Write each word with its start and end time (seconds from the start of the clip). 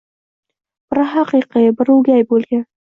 biri 0.93 1.05
haqiqiy, 1.13 1.71
biri 1.79 1.97
o'gay 2.01 2.29
bo'lgan 2.35 2.71